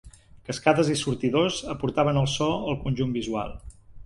Cascades 0.47 0.87
i 0.93 0.95
sortidors 1.01 1.59
aportaven 1.75 2.21
el 2.23 2.31
so 2.37 2.49
al 2.73 2.81
conjunt 2.89 3.15
visual. 3.21 3.55